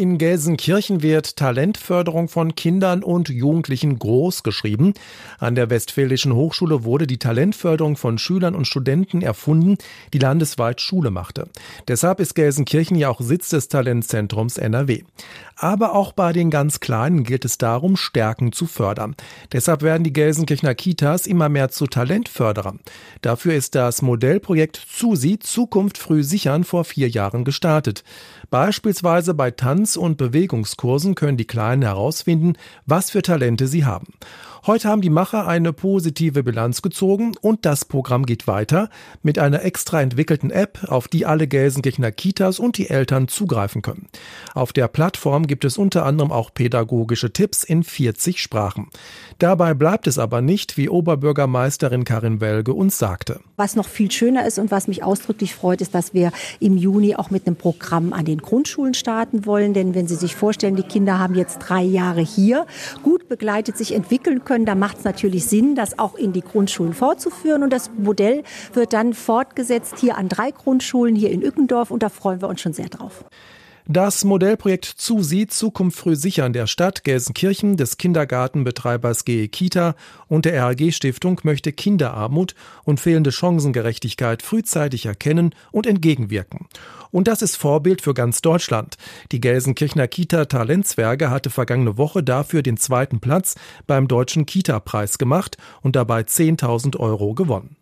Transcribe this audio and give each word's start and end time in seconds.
In 0.00 0.16
Gelsenkirchen 0.16 1.02
wird 1.02 1.36
Talentförderung 1.36 2.30
von 2.30 2.54
Kindern 2.54 3.02
und 3.02 3.28
Jugendlichen 3.28 3.98
groß 3.98 4.42
geschrieben. 4.42 4.94
An 5.38 5.54
der 5.54 5.68
Westfälischen 5.68 6.34
Hochschule 6.34 6.84
wurde 6.84 7.06
die 7.06 7.18
Talentförderung 7.18 7.98
von 7.98 8.16
Schülern 8.16 8.54
und 8.54 8.66
Studenten 8.66 9.20
erfunden, 9.20 9.76
die 10.14 10.18
landesweit 10.18 10.80
Schule 10.80 11.10
machte. 11.10 11.50
Deshalb 11.86 12.18
ist 12.18 12.34
Gelsenkirchen 12.34 12.96
ja 12.96 13.10
auch 13.10 13.20
Sitz 13.20 13.50
des 13.50 13.68
Talentzentrums 13.68 14.56
NRW. 14.56 15.02
Aber 15.54 15.94
auch 15.94 16.12
bei 16.12 16.32
den 16.32 16.48
ganz 16.48 16.80
Kleinen 16.80 17.22
gilt 17.22 17.44
es 17.44 17.58
darum, 17.58 17.98
Stärken 17.98 18.52
zu 18.52 18.64
fördern. 18.64 19.14
Deshalb 19.52 19.82
werden 19.82 20.04
die 20.04 20.14
Gelsenkirchener 20.14 20.74
Kitas 20.74 21.26
immer 21.26 21.50
mehr 21.50 21.68
zu 21.68 21.86
Talentförderern. 21.86 22.80
Dafür 23.20 23.52
ist 23.52 23.74
das 23.74 24.00
Modellprojekt 24.00 24.80
ZUSI 24.90 25.40
Zukunft 25.40 25.98
früh 25.98 26.22
sichern 26.22 26.64
vor 26.64 26.84
vier 26.84 27.10
Jahren 27.10 27.44
gestartet. 27.44 28.02
Beispielsweise 28.48 29.34
bei 29.34 29.50
Tanz- 29.50 29.89
und 29.96 30.16
Bewegungskursen 30.16 31.14
können 31.14 31.36
die 31.36 31.46
Kleinen 31.46 31.82
herausfinden, 31.82 32.54
was 32.86 33.10
für 33.10 33.22
Talente 33.22 33.66
sie 33.66 33.84
haben. 33.84 34.06
Heute 34.66 34.88
haben 34.88 35.00
die 35.00 35.08
Macher 35.08 35.46
eine 35.46 35.72
positive 35.72 36.42
Bilanz 36.42 36.82
gezogen 36.82 37.32
und 37.40 37.64
das 37.64 37.86
Programm 37.86 38.26
geht 38.26 38.46
weiter 38.46 38.90
mit 39.22 39.38
einer 39.38 39.64
extra 39.64 40.02
entwickelten 40.02 40.50
App, 40.50 40.80
auf 40.88 41.08
die 41.08 41.24
alle 41.24 41.46
Gelsenkirchener 41.46 42.12
Kitas 42.12 42.58
und 42.58 42.76
die 42.76 42.90
Eltern 42.90 43.26
zugreifen 43.26 43.80
können. 43.80 44.08
Auf 44.54 44.74
der 44.74 44.88
Plattform 44.88 45.46
gibt 45.46 45.64
es 45.64 45.78
unter 45.78 46.04
anderem 46.04 46.30
auch 46.30 46.52
pädagogische 46.52 47.32
Tipps 47.32 47.64
in 47.64 47.84
40 47.84 48.42
Sprachen. 48.42 48.88
Dabei 49.38 49.72
bleibt 49.72 50.06
es 50.06 50.18
aber 50.18 50.42
nicht, 50.42 50.76
wie 50.76 50.90
Oberbürgermeisterin 50.90 52.04
Karin 52.04 52.42
Welge 52.42 52.74
uns 52.74 52.98
sagte. 52.98 53.40
Was 53.56 53.76
noch 53.76 53.88
viel 53.88 54.10
schöner 54.10 54.44
ist 54.44 54.58
und 54.58 54.70
was 54.70 54.88
mich 54.88 55.02
ausdrücklich 55.02 55.54
freut, 55.54 55.80
ist, 55.80 55.94
dass 55.94 56.12
wir 56.12 56.32
im 56.60 56.76
Juni 56.76 57.16
auch 57.16 57.30
mit 57.30 57.46
einem 57.46 57.56
Programm 57.56 58.12
an 58.12 58.26
den 58.26 58.42
Grundschulen 58.42 58.92
starten 58.92 59.46
wollen. 59.46 59.72
Denn 59.72 59.94
wenn 59.94 60.06
Sie 60.06 60.16
sich 60.16 60.36
vorstellen, 60.36 60.76
die 60.76 60.82
Kinder 60.82 61.18
haben 61.18 61.34
jetzt 61.34 61.60
drei 61.60 61.82
Jahre 61.82 62.20
hier, 62.20 62.66
gut 63.02 63.26
begleitet 63.30 63.78
sich 63.78 63.94
entwickeln 63.94 64.44
können, 64.44 64.49
da 64.58 64.74
macht 64.74 64.98
es 64.98 65.04
natürlich 65.04 65.46
Sinn, 65.46 65.74
das 65.74 65.98
auch 65.98 66.14
in 66.14 66.32
die 66.32 66.42
Grundschulen 66.42 66.92
fortzuführen. 66.92 67.62
Und 67.62 67.72
das 67.72 67.90
Modell 67.96 68.42
wird 68.72 68.92
dann 68.92 69.14
fortgesetzt 69.14 69.98
hier 69.98 70.16
an 70.16 70.28
drei 70.28 70.50
Grundschulen 70.50 71.14
hier 71.14 71.30
in 71.30 71.42
Ückendorf 71.42 71.90
und 71.90 72.02
da 72.02 72.08
freuen 72.08 72.40
wir 72.40 72.48
uns 72.48 72.60
schon 72.60 72.72
sehr 72.72 72.88
drauf. 72.88 73.24
Das 73.92 74.22
Modellprojekt 74.22 74.84
ZUSI 74.84 75.48
Zukunft 75.48 75.98
früh 75.98 76.14
sichern 76.14 76.52
der 76.52 76.68
Stadt 76.68 77.02
Gelsenkirchen, 77.02 77.76
des 77.76 77.96
Kindergartenbetreibers 77.96 79.24
GE 79.24 79.48
Kita 79.48 79.96
und 80.28 80.44
der 80.44 80.62
RAG 80.62 80.92
Stiftung 80.92 81.40
möchte 81.42 81.72
Kinderarmut 81.72 82.54
und 82.84 83.00
fehlende 83.00 83.32
Chancengerechtigkeit 83.32 84.42
frühzeitig 84.42 85.06
erkennen 85.06 85.56
und 85.72 85.88
entgegenwirken. 85.88 86.68
Und 87.10 87.26
das 87.26 87.42
ist 87.42 87.56
Vorbild 87.56 88.00
für 88.00 88.14
ganz 88.14 88.42
Deutschland. 88.42 88.94
Die 89.32 89.40
Gelsenkirchener 89.40 90.06
Kita 90.06 90.44
Talentzwerge 90.44 91.28
hatte 91.28 91.50
vergangene 91.50 91.98
Woche 91.98 92.22
dafür 92.22 92.62
den 92.62 92.76
zweiten 92.76 93.18
Platz 93.18 93.56
beim 93.88 94.06
Deutschen 94.06 94.46
Kita-Preis 94.46 95.18
gemacht 95.18 95.56
und 95.82 95.96
dabei 95.96 96.20
10.000 96.20 96.96
Euro 96.96 97.34
gewonnen. 97.34 97.74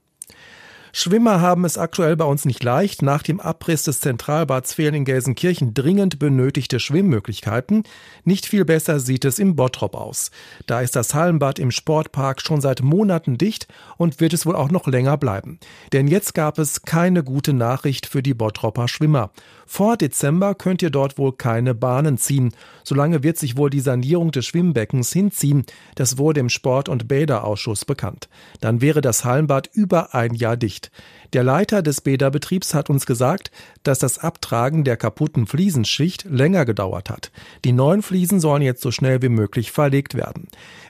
Schwimmer 1.00 1.40
haben 1.40 1.64
es 1.64 1.78
aktuell 1.78 2.16
bei 2.16 2.24
uns 2.24 2.44
nicht 2.44 2.64
leicht. 2.64 3.02
Nach 3.02 3.22
dem 3.22 3.38
Abriss 3.38 3.84
des 3.84 4.00
Zentralbads 4.00 4.74
fehlen 4.74 4.94
in 4.94 5.04
Gelsenkirchen 5.04 5.72
dringend 5.72 6.18
benötigte 6.18 6.80
Schwimmmöglichkeiten. 6.80 7.84
Nicht 8.24 8.46
viel 8.46 8.64
besser 8.64 8.98
sieht 8.98 9.24
es 9.24 9.38
im 9.38 9.54
Bottrop 9.54 9.94
aus. 9.94 10.32
Da 10.66 10.80
ist 10.80 10.96
das 10.96 11.14
Hallenbad 11.14 11.60
im 11.60 11.70
Sportpark 11.70 12.42
schon 12.42 12.60
seit 12.60 12.82
Monaten 12.82 13.38
dicht 13.38 13.68
und 13.96 14.18
wird 14.18 14.32
es 14.32 14.44
wohl 14.44 14.56
auch 14.56 14.72
noch 14.72 14.88
länger 14.88 15.16
bleiben. 15.18 15.60
Denn 15.92 16.08
jetzt 16.08 16.34
gab 16.34 16.58
es 16.58 16.82
keine 16.82 17.22
gute 17.22 17.52
Nachricht 17.52 18.06
für 18.06 18.20
die 18.20 18.34
Bottropper 18.34 18.88
Schwimmer. 18.88 19.30
Vor 19.66 19.96
Dezember 19.98 20.56
könnt 20.56 20.82
ihr 20.82 20.90
dort 20.90 21.16
wohl 21.16 21.32
keine 21.32 21.76
Bahnen 21.76 22.18
ziehen. 22.18 22.54
Solange 22.82 23.22
wird 23.22 23.38
sich 23.38 23.56
wohl 23.56 23.70
die 23.70 23.78
Sanierung 23.78 24.32
des 24.32 24.46
Schwimmbeckens 24.46 25.12
hinziehen. 25.12 25.64
Das 25.94 26.18
wurde 26.18 26.40
im 26.40 26.48
Sport- 26.48 26.88
und 26.88 27.06
Bäderausschuss 27.06 27.84
bekannt. 27.84 28.28
Dann 28.60 28.80
wäre 28.80 29.00
das 29.00 29.24
Hallenbad 29.24 29.68
über 29.72 30.14
ein 30.14 30.34
Jahr 30.34 30.56
dicht. 30.56 30.87
Der 31.32 31.44
Leiter 31.44 31.82
des 31.82 32.00
Bäderbetriebs 32.00 32.72
hat 32.72 32.88
uns 32.88 33.04
gesagt, 33.04 33.50
dass 33.82 33.98
das 33.98 34.18
Abtragen 34.18 34.84
der 34.84 34.96
kaputten 34.96 35.46
Fliesenschicht 35.46 36.24
länger 36.24 36.64
gedauert 36.64 37.10
hat. 37.10 37.30
Die 37.64 37.72
neuen 37.72 38.02
Fliesen 38.02 38.40
sollen 38.40 38.62
jetzt 38.62 38.82
so 38.82 38.90
schnell 38.90 39.20
wie 39.20 39.28
möglich 39.28 39.70
verlegt 39.70 40.14
werden. 40.14 40.48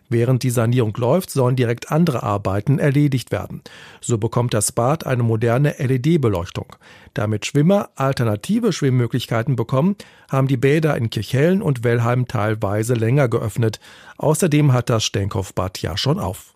Während 0.09 0.43
die 0.43 0.51
Sanierung 0.51 0.95
läuft, 0.97 1.31
sollen 1.31 1.57
direkt 1.57 1.93
andere 1.93 2.23
Arbeiten 2.23 2.79
erledigt 2.79 3.31
werden. 3.31 3.63
So 4.01 4.17
bekommt 4.17 4.55
das 4.55 4.73
Bad 4.73 5.05
eine 5.05 5.23
moderne 5.23 5.75
LED-Beleuchtung. 5.79 6.77
Damit 7.15 7.45
Schwimmer 7.45 7.91
alternative 7.97 8.73
Schwimmmöglichkeiten 8.73 9.57
bekommen, 9.57 9.97
haben 10.31 10.47
die 10.47 10.57
Bäder 10.57 10.97
in 10.97 11.11
Kirchhellen 11.11 11.61
und 11.63 11.85
Wellheim 11.85 12.27
teilweise 12.27 12.95
länger 12.95 13.29
geöffnet. 13.29 13.81
Außerdem 14.17 14.73
hat 14.73 14.89
das 14.89 15.05
Stenkopfbad 15.05 15.83
ja 15.83 15.97
schon 15.97 16.19
auf. 16.19 16.55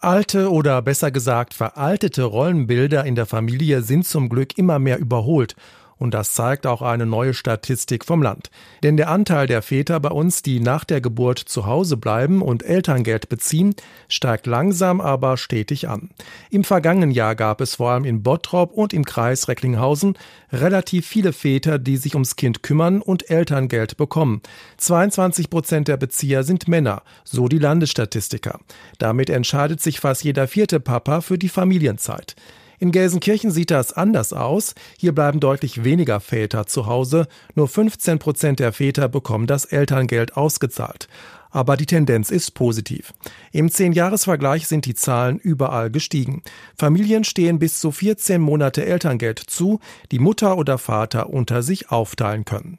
Alte 0.00 0.52
oder 0.52 0.80
besser 0.80 1.10
gesagt 1.10 1.54
veraltete 1.54 2.22
Rollenbilder 2.22 3.04
in 3.04 3.16
der 3.16 3.26
Familie 3.26 3.82
sind 3.82 4.06
zum 4.06 4.28
Glück 4.28 4.56
immer 4.56 4.78
mehr 4.78 5.00
überholt 5.00 5.56
und 5.98 6.14
das 6.14 6.34
zeigt 6.34 6.66
auch 6.66 6.82
eine 6.82 7.06
neue 7.06 7.34
Statistik 7.34 8.04
vom 8.04 8.22
Land. 8.22 8.50
Denn 8.82 8.96
der 8.96 9.10
Anteil 9.10 9.46
der 9.46 9.62
Väter 9.62 10.00
bei 10.00 10.10
uns, 10.10 10.42
die 10.42 10.60
nach 10.60 10.84
der 10.84 11.00
Geburt 11.00 11.38
zu 11.38 11.66
Hause 11.66 11.96
bleiben 11.96 12.42
und 12.42 12.62
Elterngeld 12.62 13.28
beziehen, 13.28 13.74
steigt 14.08 14.46
langsam, 14.46 15.00
aber 15.00 15.36
stetig 15.36 15.88
an. 15.88 16.10
Im 16.50 16.64
vergangenen 16.64 17.10
Jahr 17.10 17.34
gab 17.34 17.60
es 17.60 17.76
vor 17.76 17.90
allem 17.90 18.04
in 18.04 18.22
Bottrop 18.22 18.72
und 18.72 18.92
im 18.92 19.04
Kreis 19.04 19.48
Recklinghausen 19.48 20.14
relativ 20.52 21.06
viele 21.06 21.32
Väter, 21.32 21.78
die 21.78 21.96
sich 21.96 22.14
ums 22.14 22.36
Kind 22.36 22.62
kümmern 22.62 23.02
und 23.02 23.30
Elterngeld 23.30 23.96
bekommen. 23.96 24.40
22 24.78 25.50
Prozent 25.50 25.88
der 25.88 25.96
Bezieher 25.96 26.44
sind 26.44 26.68
Männer, 26.68 27.02
so 27.24 27.48
die 27.48 27.58
Landesstatistiker. 27.58 28.60
Damit 28.98 29.30
entscheidet 29.30 29.80
sich 29.80 30.00
fast 30.00 30.24
jeder 30.24 30.48
vierte 30.48 30.80
Papa 30.80 31.20
für 31.20 31.38
die 31.38 31.48
Familienzeit. 31.48 32.36
In 32.78 32.92
Gelsenkirchen 32.92 33.50
sieht 33.50 33.70
das 33.70 33.92
anders 33.92 34.32
aus. 34.32 34.74
Hier 34.96 35.12
bleiben 35.12 35.40
deutlich 35.40 35.84
weniger 35.84 36.20
Väter 36.20 36.66
zu 36.66 36.86
Hause. 36.86 37.26
Nur 37.54 37.68
15 37.68 38.18
Prozent 38.18 38.60
der 38.60 38.72
Väter 38.72 39.08
bekommen 39.08 39.46
das 39.46 39.64
Elterngeld 39.64 40.36
ausgezahlt. 40.36 41.08
Aber 41.50 41.76
die 41.76 41.86
Tendenz 41.86 42.30
ist 42.30 42.52
positiv. 42.52 43.14
Im 43.52 43.70
Zehn-Jahres-Vergleich 43.70 44.68
sind 44.68 44.84
die 44.84 44.94
Zahlen 44.94 45.38
überall 45.38 45.90
gestiegen. 45.90 46.42
Familien 46.76 47.24
stehen 47.24 47.58
bis 47.58 47.80
zu 47.80 47.90
14 47.90 48.40
Monate 48.40 48.84
Elterngeld 48.84 49.38
zu, 49.38 49.80
die 50.12 50.18
Mutter 50.18 50.58
oder 50.58 50.78
Vater 50.78 51.30
unter 51.30 51.62
sich 51.62 51.90
aufteilen 51.90 52.44
können. 52.44 52.78